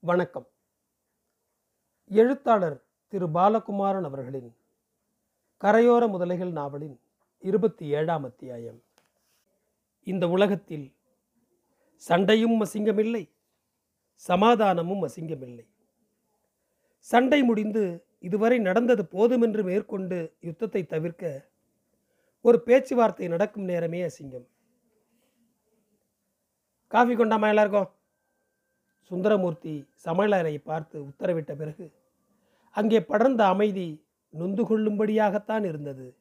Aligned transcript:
வணக்கம். 0.00 0.46
எழுத்தாளர் 2.08 2.84
திரு 3.08 3.26
பாலகுமாரன் 3.26 4.04
அவர்களின் 4.04 4.56
கரையோர 5.60 6.06
முதலைகள் 6.08 6.50
நாவலின் 6.50 7.00
இருபத்தி 7.38 7.86
ஏழாம் 7.86 8.24
அத்தியாயம். 8.24 8.82
இந்த 10.02 10.28
உலகத்தில் 10.28 10.94
சண்டையும் 11.94 12.64
அசிங்கமில்லை 12.64 13.30
சமாதானமும் 14.14 15.02
அசிங்கமில்லை. 15.02 15.66
சண்டை 16.98 17.42
முடிந்து 17.42 18.06
இதுவரை 18.18 18.58
நடந்தது 18.58 19.06
போதுமென்று 19.06 19.64
மேற்கொண்டு 19.64 20.36
யுத்தத்தை 20.40 20.86
தவிர்க்க 20.86 21.50
ஒரு 22.40 22.62
பேச்சுவார்த்தை 22.62 23.28
நடக்கும் 23.28 23.64
நேரமே 23.64 24.02
அசிங்கம். 24.02 24.46
காஃபி 26.88 27.14
கொண்டாமா 27.14 27.48
எல்லாருக்கும்? 27.48 27.96
சுந்தரமூர்த்தி 29.10 29.88
சமையலரை 30.04 30.58
பார்த்து 30.64 31.04
உத்தரவிட்ட 31.04 31.56
பிறகு 31.56 31.92
அங்கே 32.70 33.00
படர்ந்த 33.00 33.46
அமைதி 33.46 34.04
நொந்து 34.30 34.62
கொள்ளும்படியாகத்தான் 34.62 35.64
இருந்தது. 35.64 36.16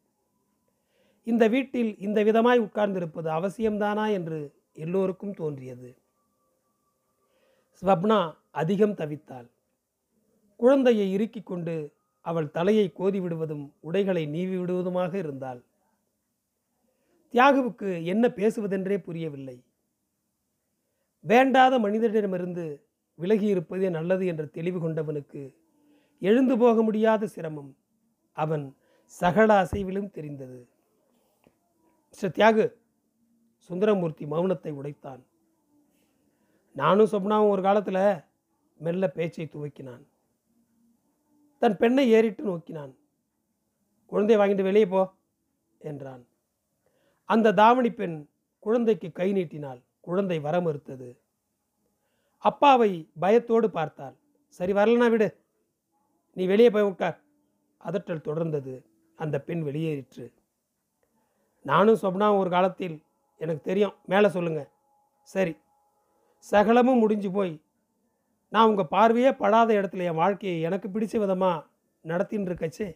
இந்த 1.23 1.47
வீட்டில் 1.47 1.97
இந்த 1.97 2.23
விதமாய் 2.23 2.59
உட்கார்ந்திருப்பது 2.59 3.29
அவசியம்தானா? 3.29 4.11
என்று 4.11 4.53
எல்லோருக்கும் 4.73 5.33
தோன்றியது. 5.33 5.97
ஸ்வப்னா 7.81 8.33
அதிகம் 8.51 8.95
தவித்தாள். 8.95 9.47
குழந்தையை 10.55 11.11
இறுக்கிக் 11.11 11.45
கொண்டு 11.45 11.93
அவள் 12.21 12.51
தலையை 12.51 12.91
கோதி 12.91 13.19
விடுவதும் 13.19 13.73
உடைகளை 13.79 14.25
நீவி 14.25 14.57
விடுவதுமாக 14.57 15.13
இருந்தாள். 15.13 15.63
தியாகுவுக்கு 17.33 18.03
என்ன 18.03 18.27
பேசுவதென்றே 18.27 18.97
புரியவில்லை. 18.97 19.57
வேண்டாத 21.19 21.79
மனிதரிடமிருந்து 21.79 22.81
விலகி 23.15 23.45
இருப்பதே 23.45 23.89
நல்லது 23.89 24.25
என்ற 24.25 24.45
தெளிவு 24.45 24.79
கொண்டவனுக்கு 24.79 25.55
எழுந்து 26.19 26.57
போக 26.57 26.81
முடியாத 26.81 27.27
சிரமம் 27.27 27.77
அவன் 28.31 28.75
சகல 29.05 29.63
அசைவிலும் 29.63 30.11
தெரிந்தது. 30.11 30.69
மிஸ்டர் 32.09 32.31
தியாகு 32.31 32.65
சுந்தரமூர்த்தி 33.57 34.25
மௌனத்தை 34.25 34.71
உடைத்தான். 34.71 35.25
நானும் 36.73 37.11
சொப்னாவும் 37.11 37.49
ஒரு 37.49 37.61
காலத்தில் 37.61 38.23
மெல்ல 38.77 39.09
பேச்சை 39.09 39.45
துவக்கினான். 39.45 40.03
தன் 41.57 41.77
பெண்ணை 41.77 42.09
ஏறிட்டு 42.09 42.43
நோக்கினான். 42.43 42.93
குழந்தையை 44.05 44.37
வாங்கிட்டு 44.41 44.61
வெளியே 44.61 44.87
போ 44.87 45.13
என்றான். 45.79 46.27
அந்த 47.25 47.51
தாவணி 47.51 47.91
பெண் 47.91 48.29
குழந்தைக்கு 48.59 49.11
கை 49.11 49.31
நீட்டினாள். 49.31 49.81
குழந்தை 50.07 50.37
வர 50.39 50.55
மறுத்தது 50.61 51.09
அப்பாவை 52.43 52.89
பயத்தோடு 53.19 53.67
பார்த்தாள். 53.69 54.15
சரி 54.59 54.73
வரலனா 54.73 55.07
விடு. 55.09 55.27
நீ 56.37 56.43
வெளியே 56.45 56.69
போய் 56.69 56.89
உட்கார். 56.89 57.17
அதட்டல் 57.83 58.27
தொடர்ந்தது. 58.27 58.73
அந்த 59.19 59.35
பெண் 59.41 59.63
வெளியேறிற்று. 59.63 60.25
நானும் 61.65 62.01
சொப்னாவும் 62.01 62.41
ஒரு 62.41 62.49
காலத்தில் 62.49 62.97
எனக்கு 63.41 63.61
தெரியும். 63.61 63.95
மேலே 64.05 64.29
சொல்லுங்க. 64.29 64.61
சரி. 65.27 65.53
சகலமும் 66.45 66.99
முடிஞ்சு 66.99 67.29
போய் 67.31 67.53
நான் 68.53 68.69
உங்கள் 68.69 68.91
பார்வையே 68.95 69.31
படாத 69.31 69.69
இடத்துல 69.73 70.05
என் 70.09 70.21
வாழ்க்கையை 70.23 70.61
எனக்கு 70.61 70.87
பிடிச்ச 70.89 71.15
விதமாக 71.17 71.65
நடத்தின்னு 72.05 72.49
இருக்கச்சே 72.49 72.89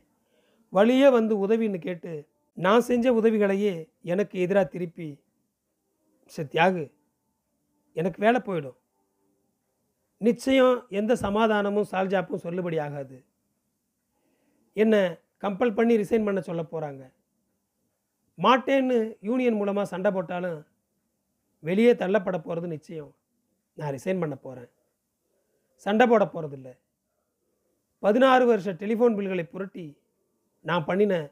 வழியே 0.73 1.09
வந்து 1.09 1.33
உதவின்னு 1.47 1.79
கேட்டு 1.79 2.11
நான் 2.57 2.81
செஞ்ச 2.81 3.05
உதவிகளையே 3.13 3.73
எனக்கு 4.03 4.35
எதிராக 4.39 4.67
திருப்பி 4.67 5.07
சத்தியாகு 6.31 6.51
தியாகு 6.51 6.83
எனக்கு 7.93 8.19
வேலை 8.21 8.41
போயிடும். 8.45 8.77
நிச்சயம் 10.17 10.85
எந்த 10.89 11.15
சமாதானமும் 11.15 11.89
சால்ஜாப்பும் 11.91 12.43
சொல்லுபடி 12.43 12.81
ஆகாது. 12.81 13.25
என்னை 14.73 14.99
கம்பல் 15.41 15.73
பண்ணி 15.73 15.97
ரிசைன் 15.97 16.25
பண்ண 16.25 16.41
சொல்ல 16.41 16.61
போகிறாங்க 16.61 17.03
மாட்டேன்னு 18.37 19.17
யூனியன் 19.21 19.55
மூலமாக 19.55 19.87
சண்டை 19.87 20.11
போட்டாலும் 20.11 20.59
வெளியே 21.59 21.93
தள்ளப்பட 21.93 22.37
போகிறது 22.37 22.67
நிச்சயம். 22.67 23.15
நான் 23.73 23.93
ரிசைன் 23.93 24.19
பண்ண 24.19 24.35
போகிறேன் 24.35 24.71
சண்டை 25.75 26.07
போட 26.07 26.25
போகிறதில்ல 26.25 26.79
பதினாறு 27.99 28.45
வருஷ 28.45 28.73
டெலிஃபோன் 28.73 29.15
பில்களை 29.15 29.43
புரட்டி 29.43 29.85
நான் 30.59 30.85
பண்ணின 30.85 31.29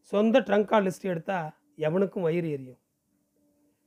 சொந்த 0.00 0.40
ட்ரங்க் 0.40 0.64
கால் 0.64 0.84
லிஸ்ட் 0.84 1.10
எடுத்தால் 1.12 1.54
எவனுக்கும் 1.76 2.20
வயிறு 2.20 2.50
எரியும். 2.50 2.78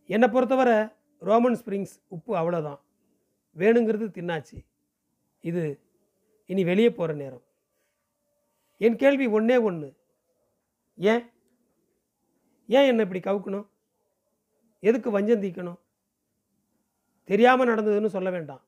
என்னை 0.08 0.28
பொறுத்தவரை 0.28 0.78
ரோமன் 1.22 1.60
ஸ்ப்ரிங்ஸ் 1.66 2.02
உப்பு 2.08 2.36
அவ்வளோதான் 2.36 2.80
வேணுங்கிறது 3.58 4.06
தின்னாச்சு. 4.18 4.66
இது 5.42 5.80
இனி 6.46 6.64
வெளியே 6.64 6.90
போகிற 6.92 7.18
நேரம். 7.18 7.44
என் 8.78 8.96
கேள்வி 8.96 9.26
ஒன்றே 9.26 9.58
ஒன்று 9.58 9.96
ஏன்? 10.96 11.30
ஏன் 12.68 12.88
என்னை 12.88 13.06
இப்படி 13.06 13.20
கவுக்கணும்? 13.20 13.68
எதுக்கு 14.80 15.12
வஞ்சம் 15.12 15.42
தீக்கணும்? 15.42 15.80
தெரியாமல் 17.24 17.68
நடந்ததுன்னு 17.68 18.06
சொல்ல 18.06 18.30
வேண்டாம். 18.30 18.62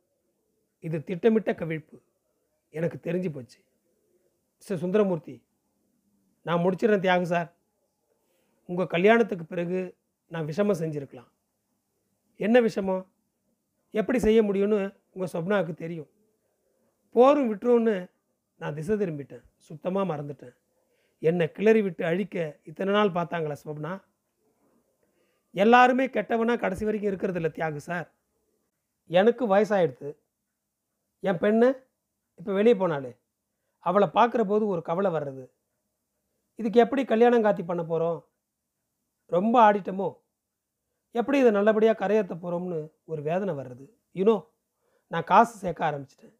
இது 0.80 1.04
திட்டமிட்ட 1.04 1.52
கவிழ்ப்பு. 1.52 2.02
எனக்கு 2.70 3.12
தெரிஞ்சு 3.12 3.34
போச்சு. 3.34 3.60
மிஸ்டர் 4.56 4.78
சுந்தரமூர்த்தி 4.78 5.44
நான் 6.42 6.60
முடிச்சிடுறேன் 6.60 7.04
தியாகு 7.06 7.22
சார். 7.22 7.54
உங்கள் 8.66 8.88
கல்யாணத்துக்கு 8.88 9.46
பிறகு 9.46 9.96
நான் 10.28 10.46
விஷமம் 10.46 10.80
செஞ்சுருக்கலாம். 10.80 11.32
என்ன 12.36 12.62
விஷயமோ? 12.62 13.06
எப்படி 13.90 14.20
செய்ய 14.20 14.44
முடியும்னு 14.44 14.98
உங்கள் 15.10 15.34
சொப்னாவுக்கு 15.34 15.74
தெரியும். 15.74 16.10
போரும் 17.10 17.54
விட்டுரும்னு 17.54 18.12
நான் 18.56 18.74
திசை 18.74 18.96
திரும்பிட்டேன். 18.96 19.44
சுத்தமாக 19.58 20.16
மறந்துட்டேன். 20.16 20.56
என்னை 21.20 21.52
கிளறி 21.52 21.82
விட்டு 21.82 22.06
அழிக்க 22.06 22.60
இத்தனை 22.64 22.94
நாள் 22.94 23.10
பார்த்தாங்களா 23.10 23.56
சொப்னா? 23.66 24.04
எல்லாருமே 25.52 26.06
கெட்டவனா 26.06 26.60
கடைசி 26.60 26.86
வரைக்கும் 26.86 27.12
இருக்கிறது 27.12 27.40
இல்லை 27.42 27.52
தியாகு 27.56 27.76
சார். 27.76 28.12
எனக்கு 29.06 29.56
வயசாயிடுது 29.56 30.18
என் 31.20 31.38
பெண்ணு 31.38 31.78
இப்போ 32.36 32.54
வெளியே 32.54 32.76
போனாலே 32.76 33.18
அவளை 33.80 34.08
பார்க்குற 34.14 34.44
போது 34.44 34.68
ஒரு 34.68 34.82
கவலை 34.82 35.12
வர்றது. 35.12 35.50
இதுக்கு 36.56 36.80
எப்படி 36.80 37.06
கல்யாணம் 37.06 37.44
காத்தி 37.44 37.64
பண்ண 37.66 37.84
போகிறோம் 37.84 38.28
ரொம்ப 39.26 39.72
ஆடிட்டமோ? 39.72 40.22
எப்படி 41.18 41.38
இதை 41.42 41.52
நல்லபடியாக 41.58 41.98
கரையேற்ற 42.02 42.36
போகிறோம்னு 42.44 42.80
ஒரு 43.12 43.22
வேதனை 43.22 43.54
வர்றது? 43.60 43.86
யூனோ 44.20 44.36
நான் 45.12 45.30
காசு 45.32 45.54
சேர்க்க 45.64 45.90
ஆரம்பிச்சிட்டேன். 45.90 46.36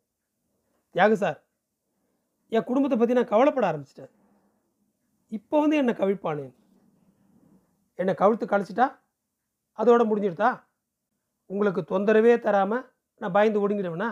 தியாகு 0.96 1.16
சார் 1.24 1.40
என் 2.56 2.68
குடும்பத்தை 2.70 2.98
பற்றி 3.00 3.18
நான் 3.18 3.32
கவலைப்பட 3.34 3.66
ஆரம்பிச்சிட்டேன். 3.72 4.12
இப்போ 5.38 5.56
வந்து 5.64 5.80
என்னை 5.82 5.94
கவிழ்ப்பானேன் 5.94 6.54
என்னை 8.00 8.14
கவிழ்த்து 8.22 8.46
கழிச்சிட்டா? 8.54 8.88
அதோட 9.80 10.02
முடிஞ்சிடுதா? 10.10 10.52
உங்களுக்கு 11.50 11.82
தொந்தரவே 11.94 12.34
தராமல் 12.40 12.86
நான் 13.22 13.36
பயந்து 13.38 13.62
ஒடுங்கிடுவேனா 13.64 14.12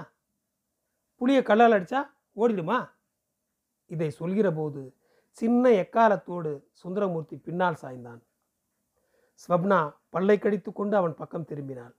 புளியை 1.22 1.42
கல்லால் 1.44 1.76
அடித்தா 1.78 2.02
ஓடிடுமா? 2.42 2.80
இதை 3.94 4.10
சொல்கிற 4.22 4.48
போது 4.60 4.82
சின்ன 5.38 5.64
எக்காலத்தோடு 5.84 6.52
சுந்தரமூர்த்தி 6.82 7.36
பின்னால் 7.48 7.82
சாய்ந்தான். 7.82 8.22
ஸ்வப்னா 9.48 9.96
பல்லை 10.10 10.40
கடித்து 10.40 10.74
கொண்டு 10.74 10.96
அவன் 10.96 11.16
பக்கம் 11.16 11.46
திரும்பினாள். 11.46 11.96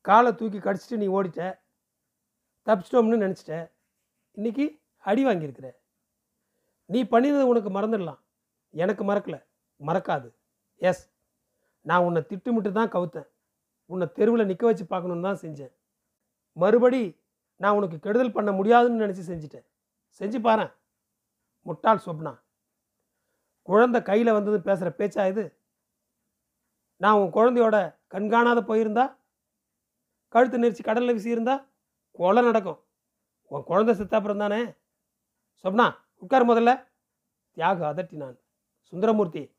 காலை 0.00 0.34
தூக்கி 0.34 0.58
கடிச்சிட்டு 0.58 0.96
நீ 0.96 1.06
ஓடிட்ட. 1.06 1.58
தப்பிச்சிட்டோம்னு 2.66 3.20
நினச்சிட்ட. 3.24 3.70
இன்னைக்கு 4.30 4.80
அடி 4.98 5.26
வாங்கியிருக்கிற. 5.26 5.72
நீ 6.86 7.04
பண்ணினது 7.04 7.40
உனக்கு 7.40 7.70
மறந்துடலாம். 7.70 8.20
எனக்கு 8.70 9.04
மறக்கல. 9.04 9.46
மறக்காது. 9.80 10.34
எஸ். 10.76 11.12
நான் 11.80 12.02
உன்னை 12.02 12.22
திட்டுமிட்டு 12.28 12.72
தான் 12.72 12.90
கவுத்தேன். 12.90 13.28
உன்னை 13.86 14.12
தெருவில் 14.12 14.46
நிற்க 14.46 14.66
வச்சு 14.66 14.84
பார்க்கணுன்னு 14.84 15.22
தான் 15.22 15.38
செஞ்சேன். 15.40 15.74
மறுபடி 16.52 17.20
நான் 17.56 17.74
உனக்கு 17.74 17.98
கெடுதல் 17.98 18.32
பண்ண 18.32 18.52
முடியாதுன்னு 18.52 19.06
நினச்சி 19.06 19.24
செஞ்சிட்டேன். 19.30 19.66
செஞ்சு 20.18 20.40
பாரு 20.40 20.70
முட்டாள் 21.62 22.00
சொப்னா 22.06 22.42
குழந்தை 23.62 24.02
கையில் 24.02 24.32
வந்தது 24.32 24.60
பேசுகிற 24.60 24.94
பேச்சா 24.98 25.28
இது? 25.28 25.63
நான் 26.96 27.14
உன் 27.14 27.32
குழந்தையோட 27.32 27.96
கண்காணாத 28.06 28.60
போயிருந்தா? 28.60 29.16
கழுத்து 30.28 30.58
நெரிச்சு 30.58 30.82
கடலில் 30.82 31.16
வீசியிருந்தா? 31.16 31.66
கொலை 32.12 32.42
நடக்கும். 32.42 32.84
உன் 33.46 33.62
குழந்தை 33.62 33.94
செத்தாப்புறம் 33.94 34.38
தானே? 34.38 34.62
சொப்னா 35.62 35.96
உட்கார் 36.18 36.48
முதல்ல. 36.48 36.86
Thiyagu 37.56 37.82
அதட்டினான். 37.90 38.38
Sundaramoorthy 38.82 39.56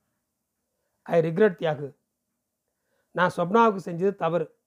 I 1.02 1.22
regret 1.22 1.60
Thiyagu. 1.62 1.96
நான் 3.12 3.32
சொப்னாவுக்கு 3.38 3.80
செஞ்சது 3.86 4.16
தவறு. 4.16 4.60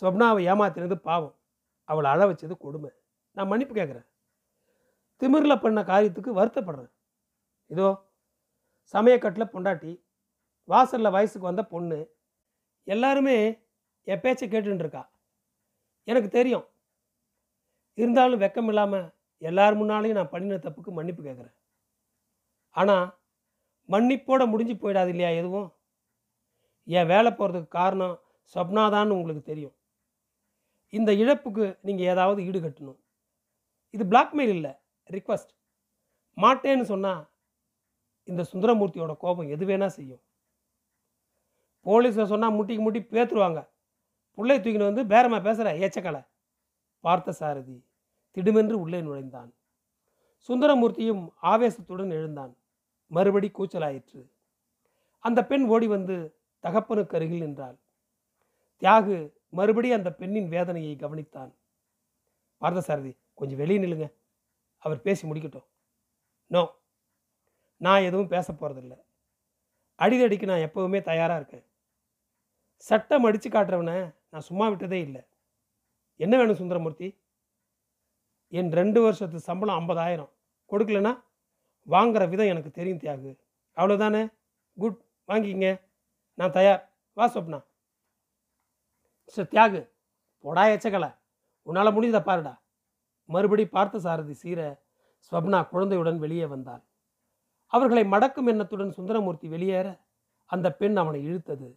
சொப்னாவை 0.00 0.42
ஏமாத்தினது 0.52 0.94
பாவம். 0.94 1.36
அவளை 1.84 2.10
அழ 2.10 2.32
வச்சது 2.32 2.56
கொடுமை. 2.56 2.90
நான் 3.32 3.46
மன்னிப்பு 3.46 3.74
கேட்குறேன் 3.74 4.06
திமிரில் 5.20 5.60
பண்ண 5.60 5.82
காரியத்துக்கு 5.82 6.30
வருத்தப்படுறேன். 6.40 6.92
இதோ 7.66 8.12
சமயக்கட்டில் 8.92 9.52
பொண்டாட்டி 9.52 10.07
வாசலில் 10.68 11.14
வயசுக்கு 11.16 11.50
வந்த 11.50 11.62
பொண்ணு 11.72 11.98
எல்லாருமே 12.86 13.36
என் 14.06 14.22
பேச்சை 14.24 14.46
கேட்டுருக்கா 14.46 14.84
இருக்கா 14.84 15.02
எனக்கு 16.08 16.28
தெரியும். 16.38 16.66
இருந்தாலும் 17.98 18.42
வெக்கம் 18.42 18.68
இல்லாமல் 18.72 19.06
எல்லார் 19.42 19.78
முன்னாலையும் 19.80 20.18
நான் 20.18 20.34
பண்ணின 20.34 20.60
தப்புக்கு 20.66 20.90
மன்னிப்பு 20.98 21.22
கேட்குறேன் 21.24 21.56
ஆனால் 22.76 23.06
மன்னிப்போட 23.88 24.42
முடிஞ்சு 24.52 24.74
போயிடாது 24.82 25.10
இல்லையா 25.12 25.30
எதுவும்? 25.40 25.68
என் 26.88 27.10
வேலை 27.12 27.30
போகிறதுக்கு 27.32 27.70
காரணம் 27.80 28.16
சொப்னாதான்னு 28.54 29.16
உங்களுக்கு 29.16 29.42
தெரியும். 29.50 29.74
இந்த 30.92 31.10
இழப்புக்கு 31.22 31.64
நீங்கள் 31.86 32.08
ஏதாவது 32.12 32.40
ஈடு 32.48 32.58
கட்டணும் 32.60 33.00
இது 33.94 34.04
பிளாக்மெயில் 34.12 34.54
இல்லை 34.56 34.72
ரிக்வஸ்ட் 35.16 35.52
மாட்டேன்னு 36.36 36.86
சொன்னால் 36.92 37.22
இந்த 38.28 38.42
சுந்தரமூர்த்தியோட 38.52 39.12
கோபம் 39.24 39.52
எது 39.54 39.64
வேணால் 39.70 39.96
செய்யும். 39.98 40.22
போலீஸில் 41.84 42.26
சொன்னால் 42.26 42.52
முட்டிக்கு 42.52 42.78
முட்டி 42.78 43.00
பேத்துருவாங்க. 43.00 43.68
புள்ளை 44.32 44.60
தூக்கின்னு 44.60 44.92
வந்து 44.92 45.04
பேரமாக 45.04 45.42
பேசுகிற 45.42 45.76
ஏச்சக்கலை. 45.76 46.26
பார்த்த 47.00 47.32
சாரதி 47.32 47.86
திடுமென்று 48.34 48.72
உள்ளே 48.72 49.00
நுழைந்தான். 49.00 49.54
சுந்தரமூர்த்தியும் 50.48 51.28
ஆவேசத்துடன் 51.42 52.10
எழுந்தான். 52.10 52.56
மறுபடி 53.06 53.50
கூச்சலாயிற்று. 53.54 54.30
அந்த 55.18 55.46
பெண் 55.46 55.66
ஓடி 55.66 55.86
வந்து 55.86 56.34
தகப்பனுக்கு 56.62 57.14
அருகில் 57.14 57.38
நின்றாள். 57.38 57.78
தியாகு 58.80 59.32
மறுபடி 59.48 59.92
அந்த 59.92 60.12
பெண்ணின் 60.12 60.48
வேதனையை 60.48 60.96
கவனித்தான். 60.96 61.54
பார்த்தசாரதி 62.60 63.18
கொஞ்சம் 63.34 63.56
வெளியே 63.56 63.78
நில்லுங்க. 63.78 64.12
அவர் 64.78 65.00
பேசி 65.00 65.28
முடிக்கட்டும். 65.28 65.64
நோ. 66.46 66.74
நான் 67.76 68.02
எதுவும் 68.02 68.28
பேச 68.28 68.52
போகிறதில்ல 68.52 69.02
அடிதடிக்கு 69.98 70.44
நான் 70.44 70.58
எப்போவுமே 70.58 71.02
தயாராக 71.02 71.38
இருக்கேன். 71.38 71.67
சட்டம் 72.78 73.24
அடித்து 73.24 73.48
காட்டுறவனை 73.48 74.14
நான் 74.30 74.46
சும்மா 74.48 74.68
விட்டதே 74.68 75.00
இல்லை. 75.00 75.22
என்ன 76.16 76.36
வேணும் 76.36 76.54
சுந்தரமூர்த்தி? 76.54 77.20
என் 78.48 78.72
ரெண்டு 78.72 79.02
வருஷத்து 79.02 79.40
சம்பளம் 79.40 79.78
ஐம்பதாயிரம். 79.78 80.30
கொடுக்கலனா 80.70 81.22
வாங்குற 81.86 82.28
விதம் 82.28 82.46
எனக்கு 82.46 82.70
தெரியும் 82.70 82.98
தியாகு. 82.98 83.38
அவ்வளோதானே 83.76 84.32
குட் 84.78 85.04
வாங்கிக்கிங்க. 85.28 85.80
நான் 86.34 86.52
தயார். 86.52 86.94
வா 87.12 87.32
சொப்னா. 87.32 87.64
மிஸ்டர் 89.24 89.48
தியாகு 89.50 89.80
பொடா 90.44 90.64
எச்சக்கலை. 90.74 91.16
உன்னால் 91.62 91.94
முடிஞ்சதை 91.94 92.22
பாருடா. 92.22 92.62
மறுபடி 93.24 93.68
பார்த்த 93.68 93.98
சாரதி 93.98 94.32
சீர 94.32 94.82
ஸ்வப்னா 95.30 95.68
குழந்தையுடன் 95.68 96.18
வெளியே 96.18 96.46
வந்தாள். 96.46 96.82
அவர்களை 97.66 98.04
மடக்கும் 98.04 98.46
எண்ணத்துடன் 98.46 98.92
சுந்தரமூர்த்தி 98.92 99.48
வெளியேற 99.48 100.00
அந்த 100.46 100.72
பெண் 100.72 100.96
அவனை 100.96 101.20
இழுத்தது. 101.28 101.68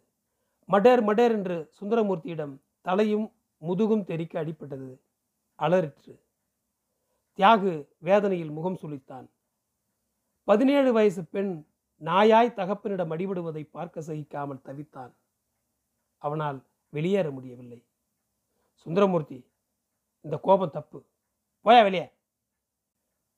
மடேர் 0.72 1.04
மடேர் 1.10 1.36
என்று 1.38 1.58
சுந்தரமூர்த்தியிடம் 1.80 2.54
தலையும் 2.82 3.28
முதுகும் 3.62 4.04
தெறிக்க 4.04 4.44
அடிப்பட்டது 4.44 4.90
அலறிற்று. 5.60 6.14
தியாகு 7.40 7.72
வேதனையில் 7.98 8.52
முகம் 8.52 8.80
சுளித்தான். 8.82 9.28
பதினேழு 10.44 10.94
வயசு 10.94 11.26
பெண் 11.26 11.52
நாயாய் 12.02 12.58
தகப்பனிடம் 12.60 13.12
அடிபடுவதை 13.16 13.64
பார்க்க 13.72 14.02
சகிக்காமல் 14.02 14.64
தவித்தான். 14.68 15.12
அவனால் 16.18 16.60
வெளியேற 16.90 17.32
முடியவில்லை. 17.32 17.80
சுந்தரமூர்த்தி 18.86 19.40
இந்த 20.26 20.38
கோபம் 20.38 20.76
தப்பு. 20.78 21.00
போயா 21.66 21.82
வெளியே? 21.84 22.08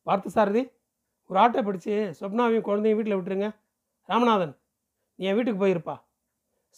பார்த்து 0.08 0.30
சாரதி 0.30 0.64
ஒரு 1.30 1.40
ஆட்டோ 1.40 1.62
பிடிச்சி 1.68 1.92
சொப்னாவையும் 2.20 2.68
குழந்தையும் 2.70 3.00
வீட்டில் 3.00 3.18
விட்டுருங்க. 3.18 3.50
ராமநாதன் 4.10 4.56
நீ 5.16 5.26
என் 5.26 5.36
வீட்டுக்கு 5.36 5.62
போயிருப்பா. 5.66 5.96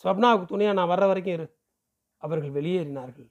ஸ்வப்னாவுக்கு 0.04 0.46
துணையாக 0.46 0.74
நான் 0.74 0.90
வர்ற 0.90 1.08
வரைக்கும் 1.08 1.34
இரு. 1.34 1.48
அவர்கள் 2.24 2.52
வெளியேறினார்கள். 2.52 3.28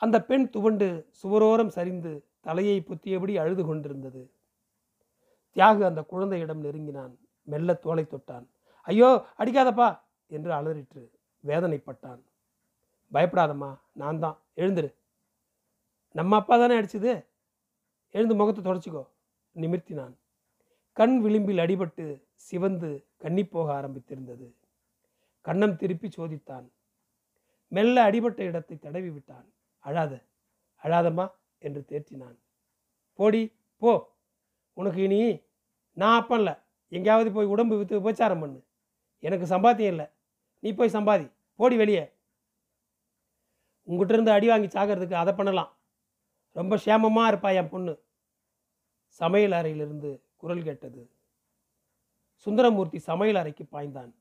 அந்த 0.00 0.22
பெண் 0.22 0.50
துவண்டு 0.50 0.88
சுவரோரம் 1.22 1.66
சரிந்து 1.66 2.12
தலையை 2.40 2.80
புத்தியபடி 2.80 3.38
அழுது 3.38 3.66
கொண்டிருந்தது. 3.66 4.22
தியாகு 5.56 5.84
அந்த 5.84 6.02
குழந்தையிடம் 6.02 6.60
நெருங்கினான். 6.60 7.14
மெல்ல 7.48 7.74
தோலை 7.74 8.04
தொட்டான். 8.04 8.46
ஐயோ 8.86 9.08
அடிக்காதப்பா! 9.38 9.88
என்று 10.30 10.52
அலறிற்று. 10.52 11.02
வேதனைப்பட்டான். 11.44 12.20
பயப்படாதம்மா 13.12 13.70
நான் 13.92 14.18
தான். 14.18 14.38
எழுந்துரு. 14.56 14.90
நம்ம 16.14 16.36
அப்பா 16.36 16.56
தானே 16.56 16.80
அடிச்சது? 16.80 17.12
எழுந்து 18.14 18.34
முகத்தை 18.34 18.64
தொடச்சிக்கோ. 18.64 19.04
நிமிர்த்தினான். 19.56 20.14
கண் 20.96 21.20
விளிம்பில் 21.20 21.58
அடிபட்டு 21.58 22.04
சிவந்து 22.36 22.90
கண்ணி 23.16 23.46
போக 23.46 23.82
ஆரம்பித்திருந்தது. 23.82 24.46
கண்ணம் 25.48 25.76
திருப்பி 25.76 26.08
சோதித்தான். 26.08 26.66
மெல்ல 27.68 28.02
அடிபட்ட 28.02 28.42
இடத்தை 28.42 28.78
தடவி 28.78 29.10
விட்டான். 29.10 29.52
அழாத 29.78 30.24
அழாதம்மா 30.82 31.30
என்று 31.58 31.84
தேற்றினான். 31.88 32.38
போடி 33.12 33.56
போ. 33.76 34.16
உனக்கு 34.72 35.02
இனி 35.02 35.40
நான் 35.92 36.24
அப்பன்ல 36.24 36.62
எங்கேயாவது 36.88 37.32
போய் 37.32 37.46
உடம்பு 37.46 37.78
விற்று 37.78 38.00
உபச்சாரம் 38.00 38.40
பண்ணு. 38.40 38.66
எனக்கு 39.18 39.46
சம்பாத்தியம் 39.46 39.92
இல்லை. 39.94 40.06
நீ 40.58 40.72
போய் 40.72 40.90
சம்பாதி. 40.90 41.32
போடி 41.54 41.76
வெளியே. 41.76 42.12
உங்ககிட்ட 43.82 44.12
இருந்து 44.12 44.30
அடி 44.30 44.46
வாங்கி 44.46 44.66
சாகிறதுக்கு 44.66 45.12
அதை 45.12 45.34
பண்ணலாம். 45.34 45.76
ரொம்ப 46.52 46.76
சேமமாக 46.76 47.30
இருப்பா 47.30 47.54
என் 47.54 47.68
பொண்ணு. 47.68 48.02
சமையல் 49.06 49.52
அறையிலிருந்து 49.52 50.22
குரல் 50.36 50.62
கேட்டது. 50.62 51.10
சுந்தரமூர்த்தி 52.36 52.98
சமையல் 52.98 53.36
அறைக்கு 53.36 53.64
பாய்ந்தான். 53.64 54.14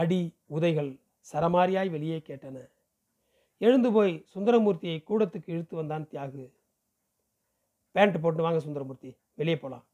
அடி 0.00 0.20
உதைகள் 0.46 0.90
சரமாரியாய் 1.32 1.90
வெளியே 1.90 2.18
கேட்டன. 2.18 2.56
எழுந்து 3.60 3.92
போய் 3.92 4.12
சுந்தரமூர்த்தியை 4.34 4.96
கூடத்துக்கு 5.10 5.48
இழுத்து 5.54 5.74
வந்தான் 5.76 6.08
தியாகு. 6.10 6.44
பேண்ட் 7.94 8.16
போட்டு 8.22 8.42
வாங்க 8.42 8.58
சுந்தரமூர்த்தி 8.60 9.10
வெளியே 9.34 9.58
போகலாம் 9.58 9.84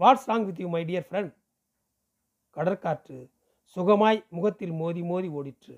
what's 0.00 0.28
wrong 0.30 0.44
with 0.44 0.60
you 0.60 0.68
my 0.68 0.82
dear 0.84 1.06
friend 1.08 1.34
கடற்காற்று 2.56 3.18
சுகமாய் 3.76 4.20
முகத்தில் 4.28 4.74
மோதி 4.80 5.02
மோதி 5.02 5.28
ஓடிற்று. 5.38 5.76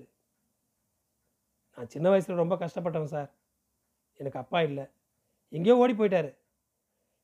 நான் 1.77 1.91
சின்ன 1.93 2.09
வயசில் 2.09 2.41
ரொம்ப 2.41 2.55
கஷ்டப்பட்டவன் 2.55 3.13
சார். 3.15 3.29
எனக்கு 4.19 4.39
அப்பா 4.39 4.59
இல்லை. 4.61 4.85
எங்கேயோ 5.49 5.77
ஓடி 5.77 5.93
போயிட்டாரு. 5.93 6.31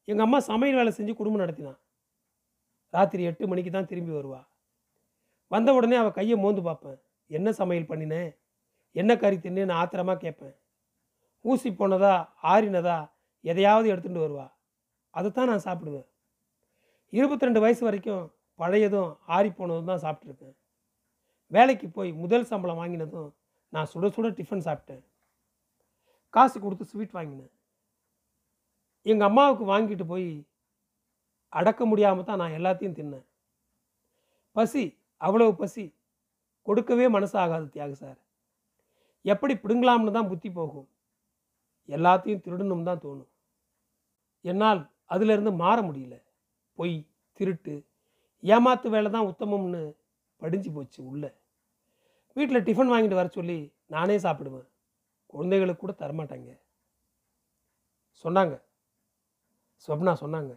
எங்கள் 0.06 0.26
அம்மா 0.26 0.40
சமையல் 0.50 0.80
வேலை 0.80 0.92
செஞ்சு 0.98 1.14
குடும்பம் 1.20 1.44
நடத்தினான் 1.44 1.80
ராத்திரி 2.94 3.24
எட்டு 3.24 3.48
மணிக்கு 3.48 3.72
தான் 3.72 3.90
திரும்பி 3.92 4.12
வருவா. 4.12 4.42
வந்த 5.54 5.70
உடனே 5.78 5.96
அவள் 6.02 6.18
கையை 6.18 6.36
மோந்து 6.44 6.62
பார்ப்பேன். 6.68 7.00
என்ன 7.38 7.50
சமையல் 7.60 7.90
பண்ணினேன் 7.92 8.32
என்ன 9.02 9.12
கறி 9.22 9.38
தின்னு? 9.44 9.72
ஆத்திரமாக 9.82 10.22
கேட்பேன். 10.24 10.56
ஊசி 11.46 11.70
போனதா? 11.80 12.16
ஆறினதா? 12.54 12.98
எதையாவது 13.52 13.88
எடுத்துகிட்டு 13.94 14.26
வருவா? 14.26 14.48
அதைத்தான் 15.18 15.50
நான் 15.52 15.66
சாப்பிடுவேன். 15.68 16.08
இருபத்தி 17.20 17.48
ரெண்டு 17.48 17.62
வயசு 17.64 17.82
வரைக்கும் 17.88 18.24
பழையதும் 18.62 19.12
ஆறி 19.36 19.50
போனதும் 19.58 19.90
தான் 19.92 20.04
சாப்பிட்ருக்கேன் 20.06 20.56
வேலைக்கு 21.56 21.88
போய் 21.98 22.12
முதல் 22.22 22.48
சம்பளம் 22.52 22.80
வாங்கினதும் 22.82 23.30
நான் 23.74 23.90
சுட 23.92 24.06
சுட 24.16 24.28
டிஃபன் 24.38 24.66
சாப்பிட்டேன். 24.68 25.04
காசு 26.36 26.58
கொடுத்து 26.60 26.86
ஸ்வீட் 26.92 27.16
வாங்கினேன். 27.18 27.52
எங்கள் 29.12 29.28
அம்மாவுக்கு 29.30 29.66
வாங்கிட்டு 29.74 30.06
போய் 30.14 30.28
அடக்க 31.54 31.86
முடியாமல் 31.92 32.28
தான் 32.30 32.42
நான் 32.42 32.58
எல்லாத்தையும் 32.60 32.98
தின்னேன். 33.00 33.26
பசி 34.56 34.84
அவ்வளவு 35.26 35.52
பசி 35.62 35.84
கொடுக்கவே 36.68 37.06
மனசாகாது 37.16 37.66
தியாக 37.70 37.94
சார். 37.94 38.20
எப்படி 39.34 39.54
பிடுங்கலாம்னு 39.54 40.16
தான் 40.18 40.30
புத்தி 40.32 40.50
போகும். 40.52 40.88
எல்லாத்தையும் 41.96 42.44
திருடணும் 42.46 42.88
தான் 42.90 43.02
தோணும். 43.06 43.30
என்னால் 44.52 44.82
அதிலிருந்து 45.14 45.52
மாற 45.64 45.78
முடியல. 45.88 46.16
பொய் 46.78 46.96
திருட்டு 47.38 47.76
ஏமாத்து 48.44 48.88
வேலை 48.96 49.10
தான் 49.12 49.30
உத்தமம்னு 49.32 49.82
படிஞ்சு 50.42 50.70
போச்சு 50.72 51.00
உள்ள. 51.12 51.26
வீட்டில் 52.38 52.66
டிஃபன் 52.68 52.92
வாங்கிட்டு 52.94 53.20
வர 53.20 53.30
சொல்லி 53.38 53.58
நானே 53.96 54.16
சாப்பிடுவேன். 54.18 54.68
குழந்தைகளுக்கு 55.34 55.82
கூட 55.84 55.94
தரமாட்டாங்க. 56.02 56.52
சொன்னாங்க. 58.24 58.56
சொப்னா 59.86 60.14
சொன்னாங்க. 60.24 60.54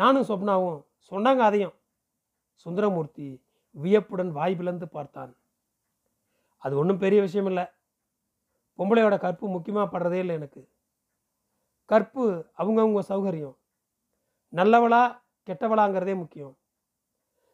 நானும் 0.00 0.28
சொப்னாவும் 0.30 0.80
சொன்னாங்க 1.10 1.42
அதையும். 1.48 1.76
சுந்தரமூர்த்தி 2.64 3.28
வியப்புடன் 3.74 4.30
வாய் 4.30 4.56
பிளந்து 4.56 4.88
பார்த்தான். 4.88 5.36
அது 6.58 6.76
ஒன்றும் 6.76 6.98
பெரிய 6.98 7.20
விஷயம் 7.20 7.46
இல்லை. 7.46 7.64
பொம்பளையோட 8.78 9.18
கற்பு 9.18 9.48
முக்கியமாக 9.48 9.98
படுறதே 9.98 10.14
இல்லை 10.14 10.34
எனக்கு. 10.34 10.68
கற்பு 11.84 12.50
அவங்கவுங்க 12.58 13.02
சௌகரியம். 13.08 13.56
நல்லவளா 14.52 15.20
கெட்டவளாங்கிறதே 15.46 16.14
முக்கியம். 16.14 16.56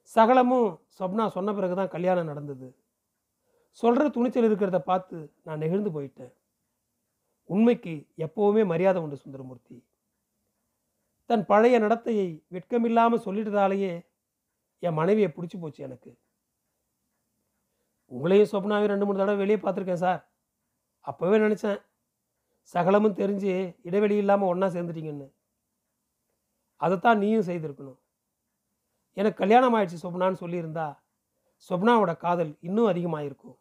சகலமும் 0.02 0.80
சொப்னா 0.98 1.26
சொன்ன 1.28 1.54
பிறகு 1.54 1.74
தான் 1.74 1.88
கல்யாணம் 1.88 2.26
நடந்தது. 2.26 2.76
சொல்கிற 3.70 4.08
துணிச்சல் 4.08 4.48
இருக்கிறத 4.48 4.78
பார்த்து 4.78 5.34
நான் 5.42 5.58
நெகிழ்ந்து 5.58 5.90
போயிட்டேன். 5.90 6.32
உண்மைக்கு 7.46 8.06
எப்போவுமே 8.16 8.66
மரியாதை 8.66 9.02
உண்டு 9.02 9.16
சுந்தரமூர்த்தி. 9.16 9.84
தன் 11.26 11.46
பழைய 11.46 11.78
நடத்தையை 11.78 12.44
வெட்கமில்லாமல் 12.50 13.24
சொல்லிட்டதாலேயே 13.24 14.06
என் 14.82 14.98
மனைவியை 15.00 15.28
பிடிச்சி 15.32 15.56
போச்சு 15.60 15.80
எனக்கு. 15.88 16.10
உங்களையும் 18.10 18.50
சொப்னாவையும் 18.52 18.92
ரெண்டு 18.92 19.06
மூணு 19.06 19.20
தடவை 19.20 19.38
வெளியே 19.42 19.58
பார்த்துருக்கேன் 19.60 20.04
சார். 20.04 20.22
அப்போவே 21.04 21.36
நினச்சேன் 21.44 21.78
சகலமும் 22.74 23.18
தெரிஞ்சு 23.20 23.52
இடைவெளி 23.88 24.16
இல்லாமல் 24.22 24.50
ஒன்றா 24.52 24.68
சேர்ந்துட்டீங்கன்னு. 24.74 25.26
அதைத்தான் 26.80 27.20
நீயும் 27.22 27.48
செய்திருக்கணும். 27.48 27.98
எனக்கு 29.16 29.40
கல்யாணம் 29.42 29.74
ஆயிடுச்சு 29.76 30.04
சொப்னான்னு 30.04 30.42
சொல்லியிருந்தா 30.44 30.86
சொப்னாவோட 31.68 32.12
காதல் 32.24 32.52
இன்னும் 32.68 32.90
அதிகமாயிருக்கும். 32.92 33.56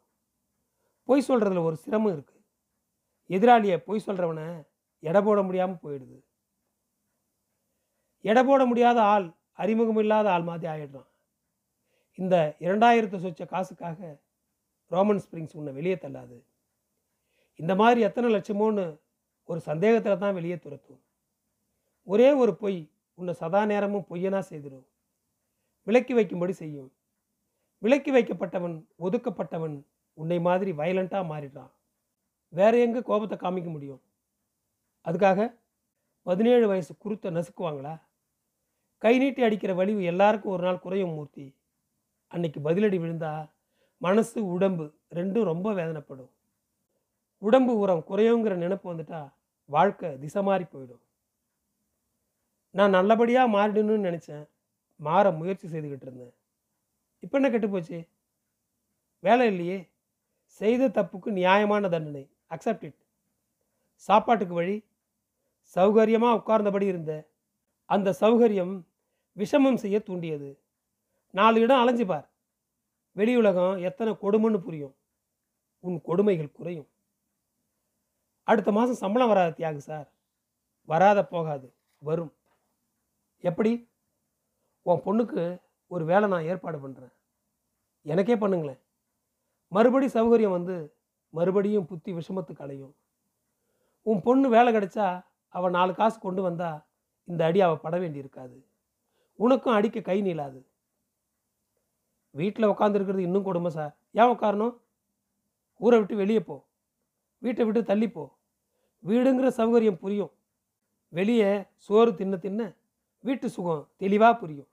பொய் 1.10 1.27
சொல்கிறதுல 1.27 1.63
ஒரு 1.70 1.77
சிரமம் 1.84 2.13
இருக்குது 2.15 2.41
எதிராளியை 3.29 3.77
பொய் 3.88 4.05
சொல்கிறவனை 4.08 4.48
எடை 5.00 5.22
போட 5.22 5.39
முடியாமல் 5.48 5.82
போயிடுது. 5.84 6.17
எடை 8.22 8.41
போட 8.43 8.62
முடியாத 8.65 8.98
ஆள் 9.13 9.27
அறிமுகம் 9.53 9.98
இல்லாத 9.98 10.31
ஆள் 10.31 10.43
மாதிரி 10.43 10.67
ஆகிடுறான் 10.74 11.10
இந்த 12.17 12.55
இரண்டாயிரத்து 12.60 13.17
சொச்ச 13.25 13.45
காசுக்காக 13.45 14.00
ரோமன் 14.91 15.22
ஸ்ப்ரிங்ஸ் 15.25 15.55
உன்னை 15.55 15.74
வெளியே 15.74 15.95
தள்ளாது. 15.95 16.38
இந்த 17.55 17.75
மாதிரி 17.75 18.01
எத்தனை 18.01 18.27
லட்சமோன்னு 18.36 19.00
ஒரு 19.45 19.60
சந்தேகத்தில் 19.60 20.17
தான் 20.17 20.33
வெளியே 20.33 20.57
துரத்தும். 20.57 21.01
ஒரே 22.03 22.33
ஒரு 22.33 22.55
பொய் 22.55 22.91
உன்னை 23.15 23.33
சதா 23.33 23.65
நேரமும் 23.65 24.05
பொய்யனா 24.10 24.39
செய்திடும். 24.50 24.86
விலக்கி 25.83 26.13
வைக்கும்படி 26.13 26.51
செய்யும். 26.51 26.91
விலக்கி 27.79 28.12
வைக்கப்பட்டவன் 28.12 28.75
ஒதுக்கப்பட்டவன் 29.00 29.75
உன்னை 30.13 30.39
மாதிரி 30.39 30.72
வயலண்ட்டாக 30.72 31.29
மாறிடுறான். 31.31 31.72
வேற 32.50 32.77
எங்கே 32.77 33.01
கோபத்தை 33.01 33.38
காமிக்க 33.38 33.69
முடியும்? 33.69 34.01
அதுக்காக 35.05 35.57
பதினேழு 36.22 36.67
வயசு 36.67 36.98
குருத்தை 36.98 37.31
நசுக்குவாங்களா? 37.31 37.93
கை 39.03 39.17
நீட்டி 39.17 39.41
அடிக்கிற 39.43 39.74
வலிவு 39.74 40.03
எல்லாருக்கும் 40.03 40.51
ஒரு 40.51 40.63
நாள் 40.63 40.79
குறையும் 40.79 41.13
மூர்த்தி. 41.13 41.45
அன்னைக்கு 42.27 42.60
பதிலடி 42.60 42.98
விழுந்தா 43.00 43.31
மனசு 43.98 44.39
உடம்பு 44.45 44.86
ரெண்டும் 45.15 45.43
ரொம்ப 45.43 45.74
வேதனைப்படும். 45.74 46.29
உடம்பு 47.38 47.77
உரம் 47.77 48.03
குறையுங்கிற 48.07 48.53
நினப்பு 48.63 48.88
வந்துட்டா 48.91 49.33
வாழ்க்கை 49.65 50.19
திசை 50.19 50.43
மாறி 50.43 50.63
போயிடும். 50.63 51.01
நான் 52.72 52.89
நல்லபடியாக 52.89 53.53
மாறிடணும்னு 53.55 54.07
நினச்சேன். 54.10 54.45
மாற 54.95 55.31
முயற்சி 55.31 55.67
செய்துக்கிட்டு 55.67 56.07
இருந்தேன். 56.07 56.33
இப்போ 57.19 57.38
என்ன 57.38 57.50
கெட்டு 57.50 57.69
போச்சு? 57.69 58.00
வேலை 59.19 59.48
இல்லையே. 59.48 59.77
செய்த 60.45 60.88
தப்புக்கு 60.88 61.29
நியாயமான 61.41 61.89
தண்டனை. 61.89 62.24
அக்செப்ட் 62.50 62.83
இட் 62.83 63.00
சாப்பாட்டுக்கு 63.95 64.53
வழி. 64.53 64.77
சௌகரியமாக 65.75 66.39
உட்கார்ந்தபடி 66.39 66.81
இருந்த 66.81 67.13
அந்த 67.86 68.10
சௌகரியம் 68.19 68.74
விஷமம் 69.35 69.75
செய்ய 69.75 69.99
தூண்டியது. 69.99 70.63
நாலு 71.29 71.59
இடம் 71.59 71.79
அலைஞ்சு 71.79 72.05
பார். 72.05 72.31
வெளி 73.11 73.35
உலகம் 73.35 73.77
எத்தனை 73.77 74.13
கொடுமைன்னு 74.13 74.57
புரியும். 74.57 74.95
உன் 75.79 76.01
கொடுமைகள் 76.01 76.51
குறையும். 76.51 76.89
அடுத்த 78.43 78.71
மாதம் 78.71 78.93
சம்பளம் 78.93 79.27
வராது 79.27 79.65
தியாகு 79.65 79.77
சார். 79.77 80.13
வராத 80.83 81.25
போகாது. 81.25 81.75
வரும். 81.97 82.35
எப்படி? 83.39 83.89
உன் 84.81 84.99
பொண்ணுக்கு 84.99 85.61
ஒரு 85.87 86.05
வேலை 86.05 86.29
நான் 86.29 86.43
ஏற்பாடு 86.43 86.87
பண்ணுறேன் 86.87 87.13
எனக்கே 88.01 88.35
பண்ணுங்களேன். 88.35 88.81
மறுபடி 89.67 90.05
சௌகரியம் 90.05 90.51
வந்து 90.51 90.95
மறுபடியும் 91.29 91.85
புத்தி 91.85 92.13
விஷமத்துக்கு 92.13 92.61
அலையும். 92.61 92.95
உன் 94.01 94.21
பொண்ணு 94.21 94.49
வேலை 94.49 94.75
கிடைச்சா 94.75 95.25
அவள் 95.47 95.71
நாலு 95.71 95.93
காசு 95.93 96.19
கொண்டு 96.19 96.41
வந்தா 96.41 96.87
இந்த 97.23 97.45
அடி 97.45 97.61
அவள் 97.61 97.77
பட 97.77 97.99
வேண்டியிருக்காது. 97.99 98.72
உனக்கும் 99.43 99.73
அடிக்க 99.73 100.01
கை 100.01 100.21
நீளாது. 100.21 100.59
வீட்டில் 102.31 102.67
உட்காந்துருக்கிறது 102.67 103.17
இன்னும் 103.17 103.43
கொடுமை 103.43 103.71
சார். 103.71 103.97
ஏன் 104.12 104.25
உட்காரணும் 104.25 104.75
ஊரை 105.77 105.97
விட்டு 106.00 106.15
வெளியே 106.15 106.39
போ. 106.39 106.55
வீட்டை 107.38 107.65
விட்டு 107.65 107.83
தள்ளி 107.83 108.07
போ. 108.09 108.23
வீடுங்கிற 109.05 109.50
சௌகரியம் 109.59 110.01
புரியும். 110.03 110.31
வெளியே 111.09 111.50
சோறு 111.75 112.15
தின்ன 112.15 112.38
தின்ன 112.38 112.73
வீட்டு 113.19 113.50
சுகம் 113.50 113.89
தெளிவாக 113.97 114.39
புரியும். 114.39 114.69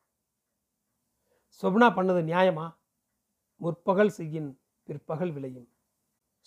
சொப்னா 1.62 1.89
பண்ணது 1.97 2.23
நியாயமா? 2.31 2.67
முற்பகல் 3.57 4.09
செய்யின் 4.09 4.61
பிற்பகல் 4.85 5.33
விளையும். 5.33 5.69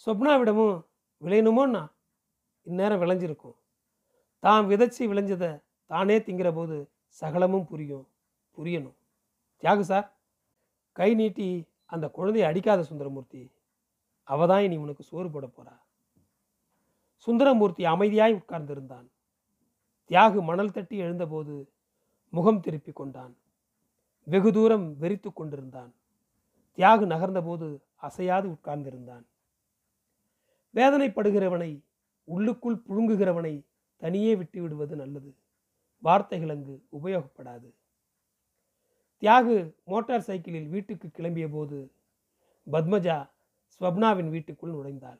சொப்னாவிடமும் 0.06 0.86
விளையணுமோன்னா 1.22 1.84
இந்நேரம் 2.64 3.02
விளைஞ்சிருக்கும். 3.02 3.58
தான் 4.40 4.66
விதைச்சி 4.66 5.04
விளைஞ்சதை 5.12 5.52
தானே 5.86 6.18
திங்கிற 6.20 6.54
போது 6.54 6.78
சகலமும் 7.22 7.66
புரியும். 7.66 8.08
புரியணும். 8.58 8.96
தியாகு 9.62 9.80
சார் 9.80 10.18
கை 10.92 11.14
நீட்டி 11.14 11.66
அந்த 11.86 12.10
குழந்தையை 12.10 12.50
அடிக்காத 12.50 12.84
சுந்தரமூர்த்தி 12.84 13.52
அவ 14.24 14.48
தான் 14.48 14.62
இனி 14.62 14.78
உனக்கு 14.78 15.04
சோறு 15.04 15.32
போட 15.32 15.48
போறா. 15.48 15.76
சுந்தரமூர்த்தி 17.16 17.86
அமைதியாய் 17.86 18.34
உட்கார்ந்திருந்தான். 18.34 19.08
தியாகு 20.10 20.42
மணல் 20.42 20.72
தட்டி 20.72 20.98
எழுந்தபோது 20.98 21.74
முகம் 22.30 22.60
திருப்பி 22.60 22.92
கொண்டான். 22.92 23.38
வெகு 24.24 24.52
தூரம் 24.52 25.00
வெறித்து 25.00 25.34
கொண்டிருந்தான். 25.34 25.94
தியாகு 26.78 27.06
நகர்ந்தபோது 27.06 27.80
அசையாது 27.96 28.50
உட்கார்ந்திருந்தான். 28.50 29.26
வேதனைப்படுகிறவனை 30.74 31.82
உள்ளுக்குள் 32.24 32.84
புழுங்குகிறவனை 32.88 33.66
தனியே 33.98 34.36
விட்டு 34.36 34.62
விடுவது 34.62 34.96
நல்லது. 34.96 35.36
வார்த்தைகள் 36.00 36.50
அங்கு 36.50 36.86
உபயோகப்படாது. 36.92 37.70
தியாகு 39.24 39.76
மோட்டார் 39.86 40.22
சைக்கிளில் 40.22 40.68
வீட்டுக்கு 40.68 41.08
கிளம்பிய 41.08 41.52
போது 41.52 41.78
பத்மஜா 42.72 43.30
ஸ்வப்னாவின் 43.76 44.30
வீட்டுக்குள் 44.30 44.74
நுழைந்தாள். 44.74 45.20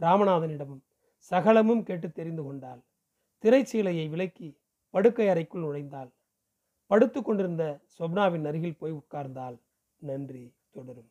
ராமநாதனிடமும் 0.00 0.82
சகலமும் 1.16 1.82
கேட்டு 1.82 2.12
தெரிந்து 2.12 2.42
கொண்டாள். 2.42 2.80
திரைச்சீலையை 3.44 4.08
விலக்கி 4.08 4.58
படுக்கை 4.90 5.28
அறைக்குள் 5.28 5.62
நுழைந்தாள். 5.62 6.10
படுத்து 6.86 7.22
கொண்டிருந்த 7.22 7.80
ஸ்வப்னாவின் 7.98 8.46
அருகில் 8.46 8.76
போய் 8.76 8.92
உட்கார்ந்தாள். 8.92 9.56
நன்றி 9.98 10.54
தொடரும். 10.70 11.10